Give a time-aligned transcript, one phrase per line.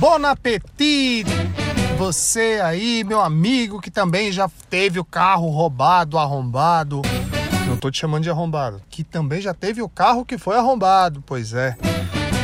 [0.00, 1.26] Bon appetit!
[1.98, 7.02] Você aí, meu amigo, que também já teve o carro roubado, arrombado.
[7.66, 8.80] Não tô te chamando de arrombado.
[8.88, 11.76] Que também já teve o carro que foi arrombado, pois é.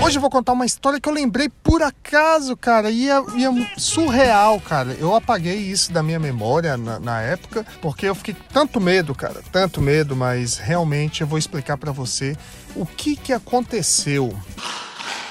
[0.04, 3.46] Hoje eu vou contar uma história que eu lembrei por acaso, cara, e é, e
[3.46, 4.94] é surreal, cara.
[5.00, 9.40] Eu apaguei isso da minha memória na, na, época, porque eu fiquei tanto medo, cara,
[9.50, 12.36] tanto medo, mas realmente eu vou explicar para você
[12.74, 14.36] o que que aconteceu.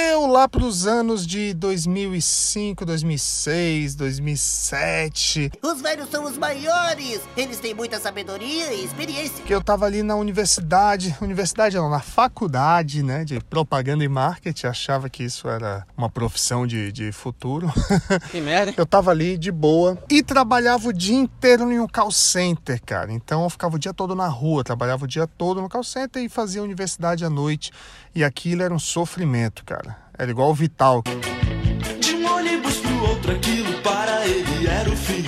[0.00, 5.50] Eu lá para os anos de 2005, 2006, 2007.
[5.60, 7.20] Os velhos são os maiores.
[7.36, 9.44] Eles têm muita sabedoria e experiência.
[9.44, 14.68] Que eu tava ali na universidade, universidade não, na faculdade, né, de propaganda e marketing.
[14.68, 17.68] Achava que isso era uma profissão de, de futuro.
[18.30, 18.74] Que merda.
[18.76, 23.12] Eu tava ali de boa e trabalhava o dia inteiro em um call center, cara.
[23.12, 26.22] Então eu ficava o dia todo na rua, trabalhava o dia todo no call center
[26.22, 27.72] e fazia universidade à noite.
[28.14, 29.87] E aquilo era um sofrimento, cara.
[30.18, 31.02] Era igual o Vital.
[32.00, 35.24] De um ônibus pro outro, aquilo para ele era o fim.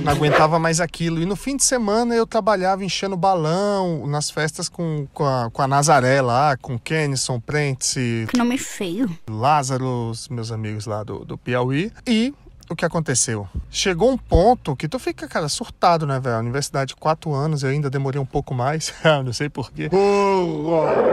[0.00, 1.20] Não aguentava mais aquilo.
[1.20, 5.60] E no fim de semana eu trabalhava enchendo balão nas festas com, com, a, com
[5.62, 9.10] a Nazaré lá, com Kenison, Prentice, Que nome feio.
[9.28, 11.92] Lázaro, os meus amigos lá do, do Piauí.
[12.06, 12.32] E
[12.70, 13.48] o que aconteceu?
[13.68, 16.38] Chegou um ponto que tu fica, cara, surtado, né, velho?
[16.38, 19.90] Universidade, quatro anos, eu ainda demorei um pouco mais, não sei porquê.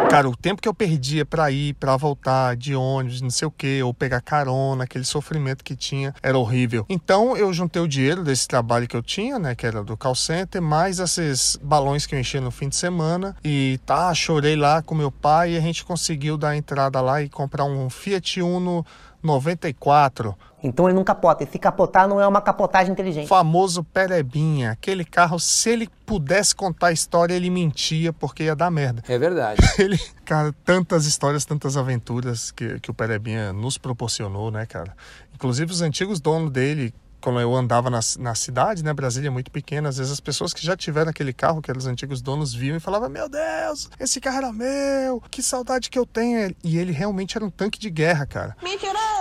[0.10, 3.52] Cara, o tempo que eu perdia pra ir, pra voltar de ônibus, não sei o
[3.52, 6.86] que, ou pegar carona, aquele sofrimento que tinha, era horrível.
[6.90, 10.16] Então eu juntei o dinheiro desse trabalho que eu tinha, né, que era do call
[10.16, 13.36] center, mais esses balões que eu enchia no fim de semana.
[13.44, 17.30] E tá, chorei lá com meu pai e a gente conseguiu dar entrada lá e
[17.30, 18.86] comprar um Fiat Uno
[19.24, 20.36] 94.
[20.64, 21.44] Então ele não capota.
[21.44, 23.28] E se capotar não é uma capotagem O inteligente.
[23.28, 24.72] famoso Perebinha.
[24.72, 29.04] Aquele carro, se ele pudesse contar a história, ele mentia porque ia dar merda.
[29.08, 29.60] É verdade.
[29.78, 34.96] Ele, cara, tantas histórias, tantas aventuras que, que o Perebinha nos proporcionou, né, cara?
[35.36, 39.52] Inclusive os antigos donos dele, quando eu andava na, na cidade, né, Brasília é muito
[39.52, 42.54] pequena, às vezes as pessoas que já tiveram aquele carro, que eram os antigos donos,
[42.54, 46.56] viam e falavam, meu Deus, esse carro era meu, que saudade que eu tenho.
[46.64, 48.56] E ele realmente era um tanque de guerra, cara.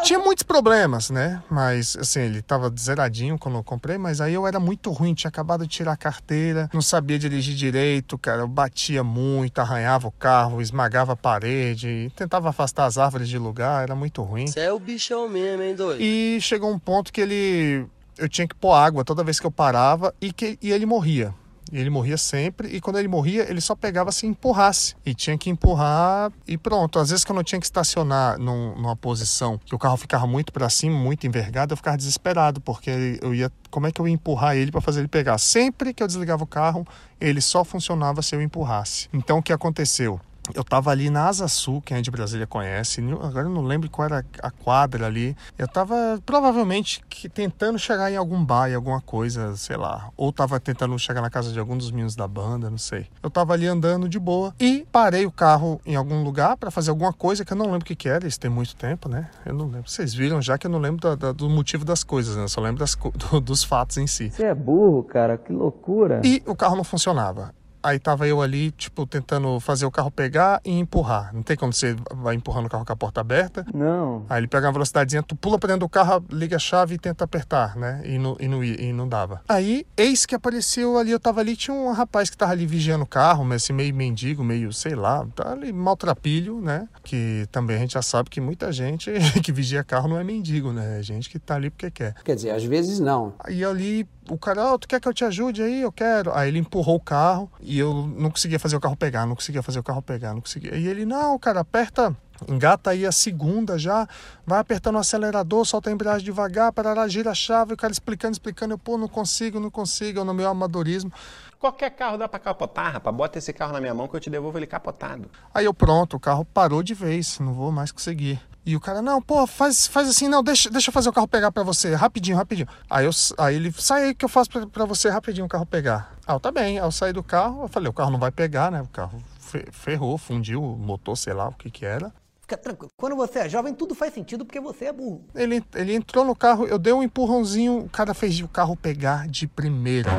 [0.02, 1.42] Tinha muitos problemas, né?
[1.50, 5.28] Mas, assim, ele tava zeradinho quando eu comprei, mas aí eu era muito ruim, tinha
[5.28, 8.42] acabado de tirar a carteira, não sabia dirigir direito, cara.
[8.42, 13.82] Eu batia muito, arranhava o carro, esmagava a parede, tentava afastar as árvores de lugar,
[13.82, 14.46] era muito ruim.
[14.46, 16.00] Você é o bichão mesmo, hein, doido?
[16.00, 17.86] E chegou um ponto que ele.
[18.18, 21.34] Eu tinha que pôr água toda vez que eu parava e, que, e ele morria.
[21.72, 24.94] E ele morria sempre, e quando ele morria, ele só pegava se empurrasse.
[25.04, 26.96] E tinha que empurrar e pronto.
[26.96, 30.28] Às vezes que eu não tinha que estacionar num- numa posição que o carro ficava
[30.28, 33.50] muito para cima, muito envergado, eu ficava desesperado, porque eu ia.
[33.68, 35.38] Como é que eu ia empurrar ele para fazer ele pegar?
[35.38, 36.86] Sempre que eu desligava o carro,
[37.20, 39.08] ele só funcionava se eu empurrasse.
[39.12, 40.20] Então o que aconteceu?
[40.54, 43.00] Eu tava ali na Asa Sul, quem é de Brasília conhece.
[43.22, 45.36] Agora eu não lembro qual era a quadra ali.
[45.58, 50.10] Eu tava provavelmente que- tentando chegar em algum bar, em alguma coisa, sei lá.
[50.16, 53.06] Ou tava tentando chegar na casa de algum dos meninos da banda, não sei.
[53.22, 56.90] Eu tava ali andando de boa e parei o carro em algum lugar para fazer
[56.90, 58.26] alguma coisa que eu não lembro o que, que era.
[58.26, 59.28] Isso tem muito tempo, né?
[59.44, 59.90] Eu não lembro.
[59.90, 62.44] Vocês viram já que eu não lembro da- da- do motivo das coisas, né?
[62.44, 62.94] Eu só lembro das
[63.30, 64.30] do- dos fatos em si.
[64.30, 65.36] Você é burro, cara.
[65.36, 66.20] Que loucura.
[66.24, 67.54] E o carro não funcionava.
[67.86, 71.32] Aí tava eu ali, tipo, tentando fazer o carro pegar e empurrar.
[71.32, 73.64] Não tem quando você vai empurrando o carro com a porta aberta.
[73.72, 74.26] Não.
[74.28, 76.98] Aí ele pega uma velocidadezinha, tu pula pra dentro do carro, liga a chave e
[76.98, 78.02] tenta apertar, né?
[78.04, 79.40] E não, e não, e não dava.
[79.48, 83.04] Aí, eis que apareceu ali, eu tava ali, tinha um rapaz que tava ali vigiando
[83.04, 86.88] o carro, mas assim, meio mendigo, meio, sei lá, tá ali maltrapilho, né?
[87.04, 89.12] Que também a gente já sabe que muita gente
[89.44, 90.98] que vigia carro não é mendigo, né?
[90.98, 92.14] É gente que tá ali porque quer.
[92.24, 93.34] Quer dizer, às vezes não.
[93.38, 95.82] Aí ali, o cara, ó, tu quer que eu te ajude aí?
[95.82, 96.34] Eu quero.
[96.34, 99.62] Aí ele empurrou o carro e eu não conseguia fazer o carro pegar, não conseguia
[99.62, 100.74] fazer o carro pegar, não conseguia.
[100.76, 102.16] E ele, não, cara, aperta,
[102.48, 104.08] engata aí a segunda já,
[104.46, 108.32] vai apertando o acelerador, solta a embreagem devagar, parará, gira a chave, o cara explicando,
[108.32, 111.12] explicando, eu, pô, não consigo, não consigo, eu no meu amadorismo.
[111.58, 113.16] Qualquer carro dá pra capotar, rapaz.
[113.16, 115.30] Bota esse carro na minha mão que eu te devolvo ele capotado.
[115.54, 118.40] Aí eu, pronto, o carro parou de vez, não vou mais conseguir.
[118.66, 121.28] E o cara, não, pô, faz, faz assim, não, deixa, deixa eu fazer o carro
[121.28, 122.66] pegar pra você, rapidinho, rapidinho.
[122.90, 125.64] Aí, eu, aí ele, sai aí que eu faço pra, pra você rapidinho o carro
[125.64, 126.12] pegar.
[126.26, 126.76] Ah, eu, tá bem.
[126.80, 128.82] Aí eu saí do carro, eu falei, o carro não vai pegar, né?
[128.82, 132.12] O carro fe- ferrou, fundiu o motor, sei lá o que que era.
[132.40, 132.90] Fica tranquilo.
[132.96, 135.24] Quando você é jovem, tudo faz sentido porque você é burro.
[135.32, 139.28] Ele, ele entrou no carro, eu dei um empurrãozinho, o cara fez o carro pegar
[139.28, 140.10] de primeira.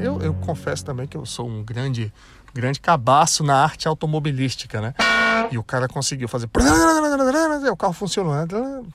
[0.00, 2.12] Eu, eu confesso também que eu sou um grande,
[2.52, 4.94] grande cabaço na arte automobilística, né?
[5.52, 6.48] E o cara conseguiu fazer.
[7.70, 8.32] O carro funcionou.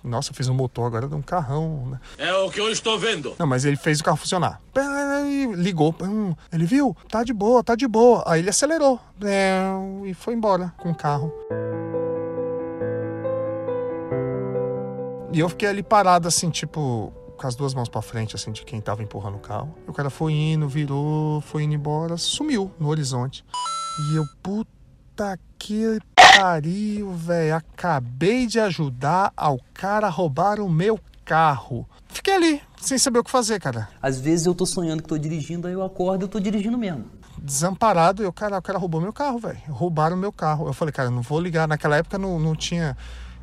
[0.04, 1.86] Nossa, eu fiz um motor agora de um carrão.
[1.92, 2.00] Né?
[2.18, 3.36] É o que eu estou vendo.
[3.38, 4.60] Não, mas ele fez o carro funcionar.
[5.56, 5.96] Ligou.
[6.52, 6.98] Ele viu?
[7.10, 8.24] Tá de boa, tá de boa.
[8.26, 9.00] Aí ele acelerou.
[10.04, 11.32] E foi embora com o carro.
[15.32, 18.64] E eu fiquei ali parado, assim, tipo, com as duas mãos pra frente, assim, de
[18.64, 19.78] quem tava empurrando o carro.
[19.86, 23.46] O cara foi indo, virou, foi indo embora, sumiu no horizonte.
[24.10, 26.00] E eu, puta que
[26.38, 27.56] pariu, velho.
[27.56, 31.88] Acabei de ajudar ao cara a roubar o meu carro.
[32.08, 33.90] Fiquei ali, sem saber o que fazer, cara.
[34.02, 36.78] Às vezes eu tô sonhando que tô dirigindo, aí eu acordo e eu tô dirigindo
[36.78, 37.06] mesmo.
[37.38, 39.58] Desamparado, e o cara, o cara roubou meu carro, velho.
[39.70, 40.68] Roubaram meu carro.
[40.68, 41.68] Eu falei, cara, não vou ligar.
[41.68, 42.96] Naquela época não, não tinha.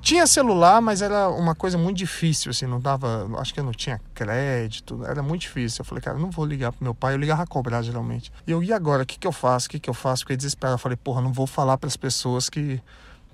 [0.04, 3.26] Tinha celular, mas era uma coisa muito difícil, assim, não dava.
[3.38, 5.80] Acho que eu não tinha crédito, era muito difícil.
[5.80, 8.30] Eu falei, cara, não vou ligar pro meu pai, eu ligava a cobrar geralmente.
[8.46, 9.02] E eu, e agora?
[9.02, 9.66] O que, que eu faço?
[9.66, 10.20] O que, que eu faço?
[10.20, 10.74] Fiquei desesperado.
[10.74, 12.82] Eu falei, porra, não vou falar pras pessoas que,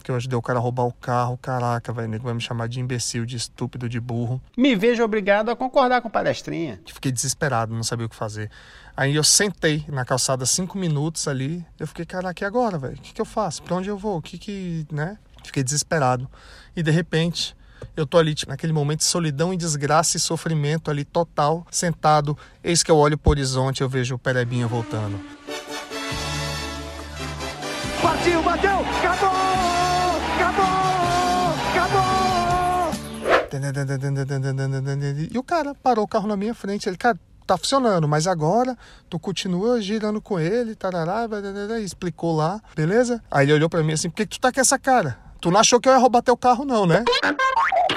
[0.04, 1.36] que eu ajudei o cara a roubar o carro.
[1.42, 4.40] Caraca, velho, nego vai me chamar de imbecil, de estúpido, de burro.
[4.56, 6.80] Me vejo obrigado a concordar com o palestrinha.
[6.86, 8.48] Fiquei desesperado, não sabia o que fazer.
[8.96, 11.66] Aí eu sentei na calçada cinco minutos ali.
[11.80, 12.94] Eu fiquei, caraca, e agora, velho?
[12.94, 13.60] O que, que eu faço?
[13.64, 14.18] Pra onde eu vou?
[14.18, 15.18] O que que, né?
[15.44, 16.28] Fiquei desesperado.
[16.74, 17.56] E de repente,
[17.96, 22.36] eu tô ali, tipo, naquele momento de solidão e desgraça e sofrimento ali total, sentado.
[22.62, 25.20] Eis que eu olho pro horizonte e eu vejo o Perebinha voltando.
[28.02, 29.30] Partiu, bateu, acabou!
[30.36, 30.70] Acabou!
[31.70, 32.30] Acabou!
[35.30, 36.88] E o cara parou o carro na minha frente.
[36.88, 38.78] Ele, cara, tá funcionando, mas agora
[39.08, 41.26] tu continua girando com ele, tarará,
[41.80, 43.20] e explicou lá, beleza?
[43.28, 45.18] Aí ele olhou pra mim assim, por que, que tu tá com essa cara?
[45.40, 47.04] Tu não achou que eu ia roubar teu carro não, né?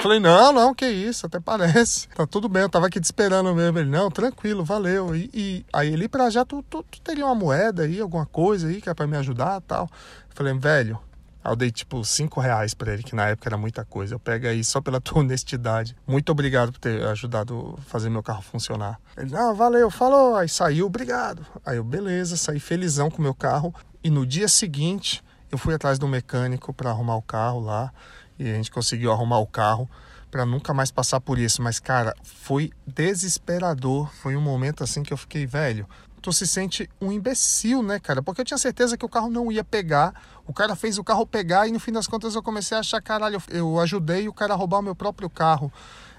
[0.00, 2.08] Falei, não, não, que isso, até parece.
[2.08, 3.78] Tá tudo bem, eu tava aqui te esperando mesmo.
[3.78, 5.14] Ele, não, tranquilo, valeu.
[5.14, 8.68] E, e aí ele, pra já, tu, tu, tu teria uma moeda aí, alguma coisa
[8.68, 9.88] aí que é pra me ajudar tal.
[10.30, 10.98] Falei, velho,
[11.44, 14.14] Aí eu dei tipo 5 reais pra ele, que na época era muita coisa.
[14.14, 15.94] Eu pego aí só pela tua honestidade.
[16.06, 18.98] Muito obrigado por ter ajudado a fazer meu carro funcionar.
[19.14, 20.36] Ele, não, valeu, falou.
[20.36, 21.46] Aí saiu, obrigado.
[21.64, 23.74] Aí eu, beleza, saí felizão com o meu carro.
[24.02, 25.22] E no dia seguinte,
[25.54, 27.92] eu fui atrás do mecânico para arrumar o carro lá.
[28.36, 29.88] E a gente conseguiu arrumar o carro
[30.28, 31.62] para nunca mais passar por isso.
[31.62, 34.12] Mas, cara, foi desesperador.
[34.14, 35.88] Foi um momento assim que eu fiquei, velho,
[36.20, 38.20] tu se sente um imbecil, né, cara?
[38.20, 40.12] Porque eu tinha certeza que o carro não ia pegar.
[40.44, 43.00] O cara fez o carro pegar e no fim das contas eu comecei a achar,
[43.00, 45.72] caralho, eu ajudei o cara a roubar o meu próprio carro.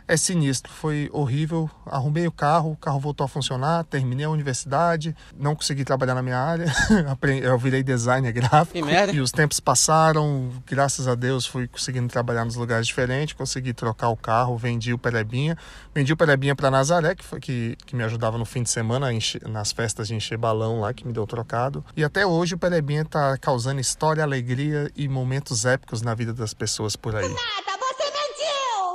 [0.07, 1.69] É sinistro, foi horrível.
[1.85, 6.21] Arrumei o carro, o carro voltou a funcionar, terminei a universidade, não consegui trabalhar na
[6.21, 6.65] minha área.
[7.41, 8.77] eu virei designer gráfico.
[9.15, 14.09] E os tempos passaram, graças a Deus fui conseguindo trabalhar nos lugares diferentes, consegui trocar
[14.09, 15.57] o carro, vendi o Perebinha.
[15.93, 19.11] Vendi o Perebinha para Nazaré, que, foi, que, que me ajudava no fim de semana
[19.11, 21.83] encher, nas festas de encher balão lá, que me deu trocado.
[21.95, 26.53] E até hoje o Perebinha tá causando história, alegria e momentos épicos na vida das
[26.53, 27.33] pessoas por aí.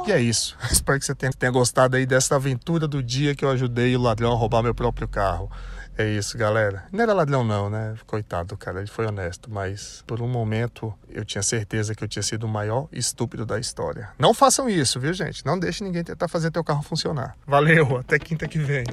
[0.07, 0.57] E é isso.
[0.71, 4.33] Espero que você tenha, gostado aí dessa aventura do dia que eu ajudei o ladrão
[4.33, 5.51] a roubar meu próprio carro.
[5.99, 6.85] É isso, galera.
[6.91, 7.95] Não era ladrão, não, né?
[8.07, 12.23] Coitado, cara, ele foi honesto, mas por um momento eu tinha certeza que eu tinha
[12.23, 14.09] sido o maior estúpido da história.
[14.19, 15.45] Não façam isso, viu, gente?
[15.45, 17.37] Não deixe ninguém tentar fazer teu carro funcionar.
[17.47, 18.85] Valeu, até quinta que vem.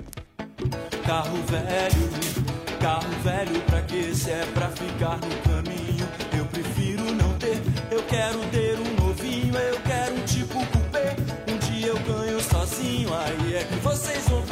[1.05, 6.07] Carro velho, carro velho pra que se é pra ficar no caminho?
[6.37, 8.97] Eu prefiro não ter, eu quero ter um
[13.97, 14.46] vocês vão